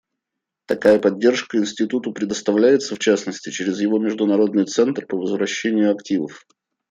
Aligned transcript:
Такая 0.65 0.97
поддержка 0.97 1.57
Институту 1.59 2.11
предоставляется, 2.11 2.95
в 2.95 2.97
частности, 2.97 3.51
через 3.51 3.79
его 3.81 3.99
Международный 3.99 4.65
центр 4.65 5.05
по 5.05 5.15
возвращению 5.15 5.91
активов. 5.91 6.43